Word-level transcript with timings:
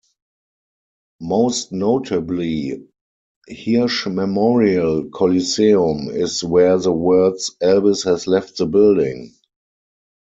Most 1.19 1.71
notably, 1.71 2.87
Hirsch 3.47 4.07
Memorial 4.07 5.07
Coliseum 5.11 6.09
is 6.09 6.43
where 6.43 6.79
the 6.79 6.91
words 6.91 7.51
Elvis 7.61 8.03
has 8.05 8.25
left 8.25 8.57
the 8.57 8.65
building! 8.65 9.35